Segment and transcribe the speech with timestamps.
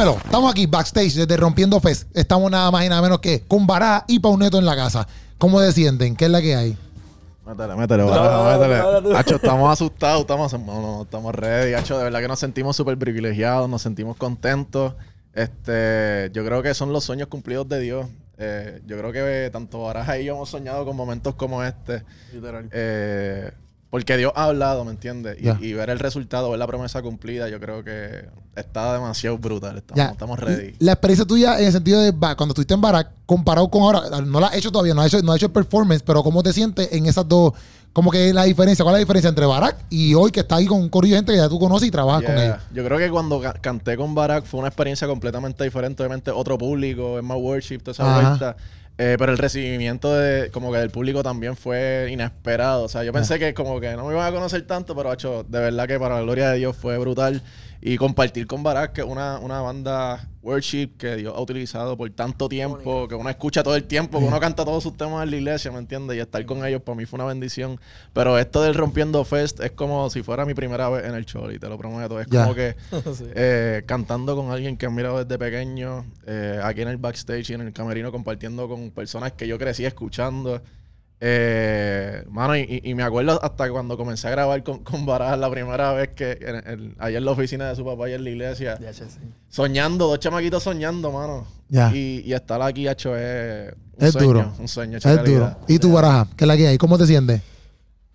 [0.00, 0.16] dímelo.
[0.24, 2.08] Estamos aquí backstage desde Rompiendo Fest.
[2.16, 5.06] Estamos nada más y nada menos que con Bará y Pauneto en la casa.
[5.36, 6.16] ¿Cómo se sienten?
[6.16, 6.76] ¿Qué es la que hay?
[7.46, 9.16] Métele, métele, Baraja, métele.
[9.16, 11.74] Hacho, estamos asustados, estamos, no, no, estamos ready.
[11.74, 14.94] Hacho, de verdad que nos sentimos súper privilegiados, nos sentimos contentos.
[15.34, 18.06] Este, yo creo que son los sueños cumplidos de Dios.
[18.38, 22.04] Eh, yo creo que tanto Baraja y yo hemos soñado con momentos como este.
[22.32, 22.68] Literal.
[22.72, 23.50] Eh,
[23.90, 25.36] porque Dios ha hablado, ¿me entiendes?
[25.60, 29.78] Y, ver el resultado, ver la promesa cumplida, yo creo que está demasiado brutal.
[29.78, 30.74] Estamos, estamos ready.
[30.78, 34.38] La experiencia tuya en el sentido de cuando estuviste en Barak, comparado con ahora, no
[34.38, 36.52] la has hecho todavía, no has hecho, no has hecho el performance, pero ¿cómo te
[36.52, 37.52] sientes en esas dos?
[37.92, 40.66] Como que la diferencia, ¿cuál es la diferencia entre Barak y hoy que está ahí
[40.66, 42.56] con un corillo de gente que ya tú conoces y trabajas con ellos?
[42.72, 46.02] Yo creo que cuando ca- canté con Barack fue una experiencia completamente diferente.
[46.02, 47.94] Obviamente, otro público, es más worship, toda
[48.36, 48.56] esa.
[49.02, 52.84] Eh, pero el recibimiento de, como que del público también fue inesperado.
[52.84, 55.42] O sea, yo pensé que como que no me iban a conocer tanto, pero hecho,
[55.48, 57.42] de verdad que para la gloria de Dios fue brutal.
[57.82, 62.10] Y compartir con Barack, que es una, una banda worship que Dios ha utilizado por
[62.10, 65.30] tanto tiempo, que uno escucha todo el tiempo, que uno canta todos sus temas en
[65.30, 66.16] la iglesia, ¿me entiendes?
[66.16, 67.80] Y estar con ellos para mí fue una bendición.
[68.12, 71.50] Pero esto del Rompiendo Fest es como si fuera mi primera vez en el show,
[71.50, 72.20] y te lo prometo.
[72.20, 72.76] Es como que
[73.14, 73.24] Sí.
[73.34, 77.54] eh, cantando con alguien que he mirado desde pequeño, eh, aquí en el backstage y
[77.54, 80.60] en el camerino, compartiendo con personas que yo crecí escuchando.
[81.22, 85.92] Eh, mano, y, me acuerdo hasta cuando comencé a grabar con, con Barajas la primera
[85.92, 88.78] vez que en, en- allá en la oficina de su papá y en la iglesia,
[88.92, 89.04] sí.
[89.50, 91.46] soñando, dos chamaquitos soñando, mano.
[91.68, 91.94] Ya.
[91.94, 94.52] Y, y estar aquí, hecho, es un Es sueño, duro.
[94.58, 95.58] un sueño, hecho Es realidad.
[95.58, 95.66] duro.
[95.68, 96.26] ¿Y tú, Baraja?
[96.36, 96.78] ¿Qué es la que hay?
[96.78, 97.42] ¿Cómo te sientes?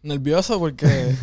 [0.02, 0.88] Nervioso porque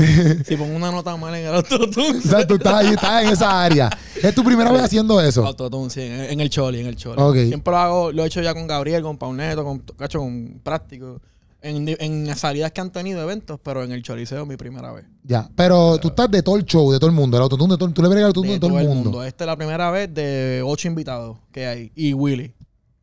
[0.46, 2.18] si pongo una nota mal en el autotune.
[2.18, 3.90] O sea, tú estás ahí, estás en esa área.
[4.22, 5.46] ¿Es tu primera vez haciendo eso?
[5.46, 7.20] Autotune, sí, en, en el choli, en el choli.
[7.20, 7.36] Ok.
[7.48, 11.20] Siempre lo hago, lo he hecho ya con Gabriel, con Pauneto, con Cacho, con Práctico.
[11.62, 15.04] En, en salidas que han tenido eventos, pero en el choliseo mi primera vez.
[15.24, 15.50] Ya.
[15.54, 17.36] Pero tú estás de todo el show, de todo el mundo.
[17.36, 19.22] El autotune de todo, tú le bregas al autotune de, todo el mundo.
[19.22, 21.92] Esta es la primera vez de ocho invitados que hay.
[21.94, 22.54] Y Willy.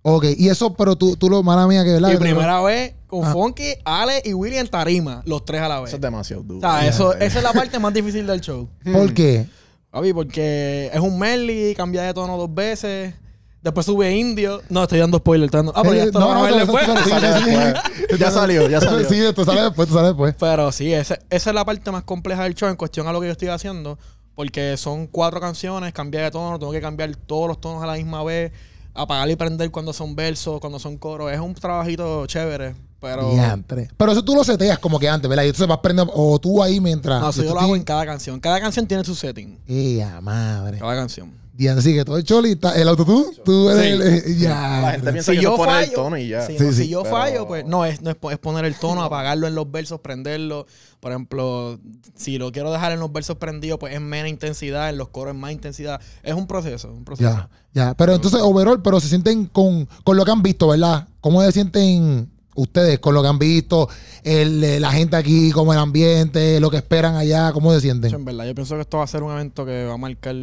[0.10, 0.26] Ok.
[0.38, 2.08] Y eso, pero tú, tú lo, mala mía, que verdad.
[2.10, 3.32] Que lo- primera vez con Ah.
[3.34, 5.22] Funky, Ale y Willy en tarima.
[5.26, 5.90] Los tres a la vez.
[5.90, 6.60] Eso es demasiado duro.
[6.68, 8.70] o sea, eso, esa es la parte más difícil del show.
[8.94, 9.46] ¿Por qué?
[9.92, 13.14] Papi, porque es un medley, cambia de tono dos veces.
[13.62, 14.62] Después sube indio.
[14.70, 15.46] No, estoy dando spoiler.
[15.46, 16.86] estoy dando- Ah, pero ya Eh, después.
[16.86, 17.50] Sale sí, sí.
[17.52, 18.20] después.
[18.20, 19.10] Ya salió, ya salió.
[19.10, 20.36] Sí, esto sale después, esto sale después.
[20.40, 23.20] Pero sí, ese- esa es la parte más compleja del show en cuestión a lo
[23.20, 23.98] que yo estoy haciendo.
[24.36, 27.94] Porque son cuatro canciones, cambiar de tono, tengo que cambiar todos los tonos a la
[27.94, 28.52] misma vez,
[28.98, 31.32] apagar y prender cuando son versos, cuando son coros.
[31.32, 33.32] Es un trabajito chévere, pero...
[33.32, 33.90] Diantre.
[33.96, 35.44] Pero eso tú lo seteas como que antes, ¿verdad?
[35.44, 37.22] Y entonces vas prendiendo, o tú ahí mientras.
[37.22, 38.40] No, eso yo lo hago en cada canción.
[38.40, 39.60] Cada canción tiene su setting.
[39.68, 40.80] ¡Ea, madre!
[40.80, 41.32] Cada canción.
[41.58, 43.90] Sí, que todo el choli, está- el autotune, tú eres Sí.
[43.90, 44.02] el.
[44.02, 44.80] eh, ya.
[44.82, 46.46] La gente piensa Si que yo eso es poner el fallo- tono y ya.
[46.46, 46.84] Sí, Sí, no, sí.
[46.84, 49.48] si yo Pero- fallo, pues no es, no es, po- es poner el tono, apagarlo
[49.48, 50.68] en los versos, prenderlo.
[51.00, 51.80] Por ejemplo,
[52.16, 55.34] si lo quiero dejar en los versos prendidos, pues es menos intensidad, en los coros
[55.34, 56.00] es más intensidad.
[56.24, 57.30] Es un proceso, un proceso.
[57.30, 57.94] Ya, ya.
[57.96, 61.08] Pero entonces, overall, pero se sienten con, con lo que han visto, ¿verdad?
[61.22, 63.88] ¿Cómo se sienten ustedes con lo que han visto?
[64.24, 68.14] El, eh, la gente aquí, como el ambiente, lo que esperan allá, ¿cómo se sienten?
[68.14, 70.36] en verdad, yo pienso que esto va a ser un evento que va a marcar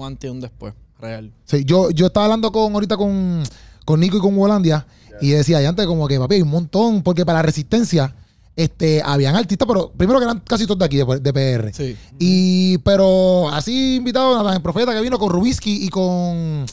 [0.00, 1.32] un antes y un después, real.
[1.44, 3.42] Sí, yo, yo estaba hablando con ahorita con,
[3.84, 4.86] con Nico y con Wolandia
[5.20, 8.14] y decía ya antes como que papi hay un montón, porque para la resistencia
[8.56, 11.72] este, habían artistas, pero primero que eran casi todos de aquí, de, de PR.
[11.74, 11.96] Sí.
[12.18, 16.66] Y, pero así invitado a el profeta que vino con Rubisky y con.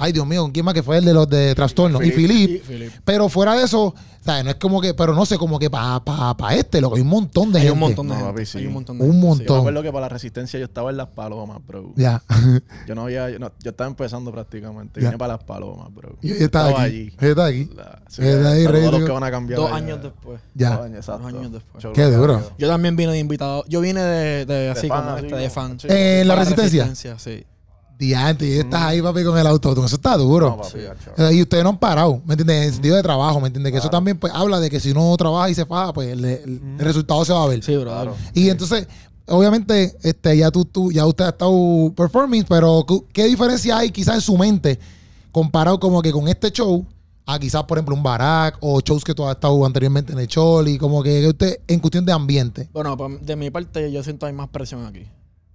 [0.00, 2.02] Ay, Dios mío, ¿con quién más que fue el de los de trastorno?
[2.02, 2.62] Y Philip.
[3.04, 3.94] Pero fuera de eso,
[4.24, 4.44] ¿sabes?
[4.44, 7.02] No es como que, pero no sé, como que para pa, pa este, loco, hay
[7.02, 7.72] un montón de Hay gente.
[7.74, 8.32] un montón de No, gente.
[8.32, 8.58] papi, sí.
[8.58, 9.46] Hay un montón de Un gente, montón.
[9.46, 11.92] Yo me acuerdo que para la resistencia yo estaba en las palomas, bro.
[11.96, 12.22] Ya.
[12.88, 15.00] Yo no había, yo, no- yo estaba empezando prácticamente.
[15.00, 16.16] Vine para las palomas, bro.
[16.22, 16.80] y ella está aquí.
[16.80, 17.12] allí.
[17.20, 17.70] Está aquí.
[17.76, 19.60] La- sí, Está ahí, los que van a cambiar.
[19.60, 19.76] Dos allá.
[19.76, 20.40] años después.
[20.54, 20.70] Ya.
[20.76, 21.22] Dos años, exacto.
[21.28, 21.84] Dos años después.
[21.94, 22.42] Qué duro.
[22.58, 23.64] Yo también vine de invitado.
[23.68, 25.78] Yo vine de, de así fan, como este, de fan.
[25.78, 25.86] sí.
[25.90, 27.18] ¿En la Para resistencia?
[27.18, 27.44] sí.
[28.00, 29.86] Diante, y estás ahí, papi, con el autotune.
[29.86, 30.48] Eso está duro.
[30.48, 31.10] No, papi, gacho.
[31.18, 32.56] Eh, Y ustedes no han parado, ¿me entiendes?
[32.56, 33.72] En el sentido de trabajo, ¿me entiendes?
[33.72, 36.24] Que eso también pues habla de que si uno trabaja y se faja, pues el,
[36.24, 37.62] el- el resultado se va a ver.
[37.62, 37.90] Sí, bro.
[37.90, 38.16] Claro.
[38.34, 38.88] Y entonces,
[39.28, 43.90] obviamente, este, ya tú, tú, ya usted ha estado performing, pero ¿qué- ¿qué diferencia hay
[43.90, 44.78] quizás en su mente
[45.30, 46.84] comparado como que con este show
[47.26, 50.26] a quizás, por ejemplo, un Barack o shows que tú has estado anteriormente en el
[50.26, 52.68] Choli, como que usted en cuestión de ambiente?
[52.72, 55.06] Bueno, de mi parte yo siento hay más presión aquí.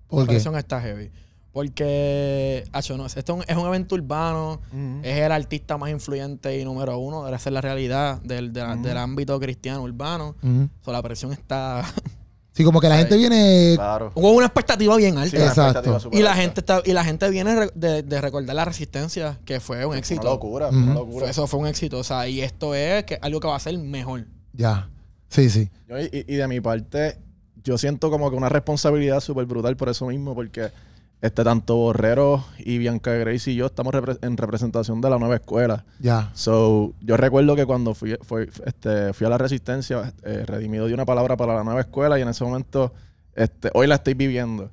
[0.08, 0.34] ¿Por La qué?
[0.34, 1.10] presión está heavy.
[1.56, 4.62] Porque, acho, no, esto es un, es un evento urbano,
[5.04, 8.76] es el artista más influyente y número uno, esa es la realidad del, de la-
[8.76, 10.36] del ámbito cristiano urbano.
[10.82, 11.84] So, la presión está...
[12.52, 13.74] Sí, como que la gente viene...
[13.76, 14.14] Claro.
[14.16, 15.30] Hubo una expectativa bien alta.
[15.38, 15.80] Sí, Exacto.
[15.80, 16.42] expectativa Y la alta.
[16.42, 20.22] gente está, y la gente viene de, de recordar la resistencia, que fue un éxito.
[20.22, 21.30] Una locura, una Fue- locura.
[21.30, 21.98] eso fue un éxito.
[22.00, 24.26] O sea, y esto es que algo que va a ser mejor.
[24.54, 24.88] Ya.
[25.28, 25.70] Sí, sí.
[25.90, 27.18] Yo- y, y de mi parte,
[27.62, 30.70] yo siento como que una responsabilidad súper brutal por eso mismo, porque
[31.26, 35.36] este, tanto Borrero y Bianca Grace y yo estamos repre- en representación de la nueva
[35.36, 35.86] escuela.
[36.00, 36.30] Ya.
[36.34, 40.96] So, yo recuerdo que cuando fui, fui, este, fui a la Resistencia, eh, Redimido dio
[40.96, 42.94] una palabra para la nueva escuela y en ese momento,
[43.34, 44.70] este, hoy la estoy viviendo.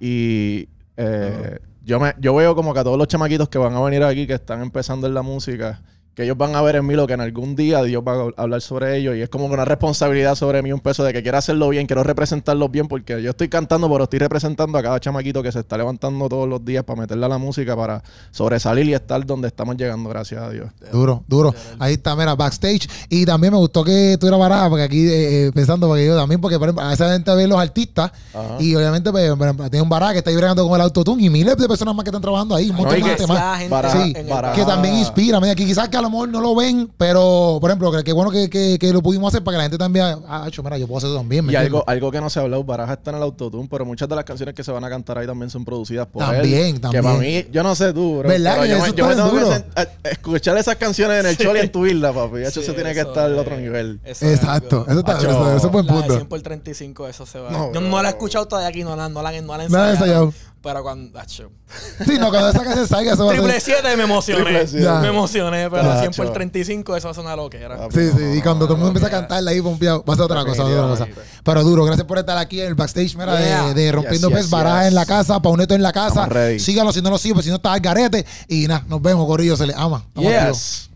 [0.00, 3.80] Y eh, yo, me, yo veo como que a todos los chamaquitos que van a
[3.80, 5.82] venir aquí, que están empezando en la música,
[6.14, 8.42] que ellos van a ver en mí lo que en algún día Dios va a
[8.42, 9.16] hablar sobre ellos.
[9.16, 11.86] Y es como que una responsabilidad sobre mí, un peso de que quiero hacerlo bien,
[11.86, 15.58] quiero representarlos bien, porque yo estoy cantando, pero estoy representando a cada chamaquito que se
[15.60, 19.48] está levantando todos los días para meterle a la música, para sobresalir y estar donde
[19.48, 20.68] estamos llegando, gracias a Dios.
[20.92, 21.54] Duro, duro.
[21.78, 22.88] Ahí está, mira, backstage.
[23.08, 26.16] Y también me gustó que tú eras baraja, porque aquí eh, eh, pensando, porque yo
[26.16, 28.56] también, porque por ejemplo, a esa gente ve los artistas Ajá.
[28.60, 29.32] y obviamente pues,
[29.70, 32.04] tiene un baraja que está ahí bregando con el autotune y miles de personas más
[32.04, 33.64] que están trabajando ahí, un montón y de que gente más.
[33.68, 34.72] Para- Sí, para- que bajo.
[34.72, 35.40] también inspira.
[35.40, 38.30] Mira, que quizás que lo mejor no lo ven, pero por ejemplo, que, que bueno
[38.30, 40.86] que, que, que lo pudimos hacer para que la gente también, ah, hecho, mira, yo
[40.86, 41.44] puedo hacer eso también.
[41.44, 43.84] ¿me Y algo, algo que no se ha hablado, Baraja está en el autotune, pero
[43.84, 46.76] muchas de las canciones que se van a cantar ahí también son producidas por También,
[46.76, 46.80] él.
[46.80, 47.02] también.
[47.02, 48.28] Que para mí, yo no sé tú, bro.
[48.28, 49.64] ¿Verdad pero que yo, eso me, yo me tengo duro?
[50.04, 52.38] escuchar esas canciones en el show y en tu isla, papi.
[52.42, 54.00] Eso Sí, se tiene que eso estar al es- otro nivel.
[54.04, 56.14] eso Exacto, eso, está, Macho, eso, eso es buen La de punto.
[56.16, 57.50] 100 por 35, eso se va.
[57.50, 59.68] No, Yo no la he escuchado todavía aquí, no la, no la, no la he
[59.68, 60.32] No la he ensayado.
[60.64, 61.18] Pero cuando.
[61.20, 61.50] acho.
[62.06, 63.74] Sí, no, cuando esa canción salga, eso va a Triple ser.
[63.82, 64.66] 7 me emocioné.
[64.66, 64.94] Ya.
[65.00, 66.32] Me emocioné, pero Ya, 100 por cho.
[66.32, 67.76] 35, eso va a ser una loquera.
[67.78, 70.16] Ah, Sí, sí, y cuando todo el mundo empieza a cantarla ahí pompeado, va a
[70.16, 70.74] ser otra cosa, otra.
[70.74, 71.20] Definitivamente.
[71.44, 73.66] Pero duro, gracias por estar aquí en el backstage, mira, Yeah.
[73.68, 74.88] de, de Rompiendo Yes, Pez, yes, Baraja yes.
[74.88, 76.08] en la casa, Pauneto en la casa.
[76.08, 76.58] Estamos ready.
[76.58, 78.24] Síganlo si no lo siguen, pues si no está al garete.
[78.48, 80.02] Y nada, nos vemos, Corillo, se les ama.
[80.08, 80.38] Estamos Yes.
[80.40, 80.58] activos.
[80.88, 80.93] Yes.